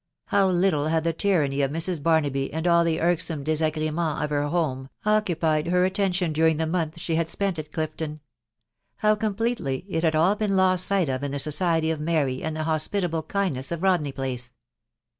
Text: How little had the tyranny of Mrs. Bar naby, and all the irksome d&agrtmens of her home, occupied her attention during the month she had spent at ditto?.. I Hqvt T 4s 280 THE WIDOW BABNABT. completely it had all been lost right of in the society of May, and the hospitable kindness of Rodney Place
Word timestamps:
How 0.29 0.49
little 0.49 0.87
had 0.87 1.03
the 1.03 1.13
tyranny 1.13 1.61
of 1.61 1.69
Mrs. 1.69 2.01
Bar 2.01 2.21
naby, 2.21 2.49
and 2.51 2.65
all 2.65 2.83
the 2.83 2.99
irksome 2.99 3.43
d&agrtmens 3.43 4.23
of 4.23 4.31
her 4.31 4.47
home, 4.47 4.89
occupied 5.05 5.67
her 5.67 5.85
attention 5.85 6.33
during 6.33 6.57
the 6.57 6.65
month 6.65 6.99
she 6.99 7.13
had 7.17 7.29
spent 7.29 7.59
at 7.59 7.71
ditto?.. 7.71 7.83
I 7.83 7.85
Hqvt 7.85 7.97
T 7.97 8.01
4s 8.01 8.01
280 8.01 8.01
THE 8.01 9.03
WIDOW 9.03 9.15
BABNABT. 9.15 9.19
completely 9.19 9.77
it 9.89 10.03
had 10.03 10.15
all 10.15 10.35
been 10.35 10.55
lost 10.55 10.89
right 10.89 11.07
of 11.09 11.21
in 11.21 11.29
the 11.31 11.37
society 11.37 11.91
of 11.91 11.99
May, 11.99 12.41
and 12.41 12.55
the 12.55 12.63
hospitable 12.63 13.21
kindness 13.21 13.71
of 13.71 13.83
Rodney 13.83 14.11
Place 14.11 14.53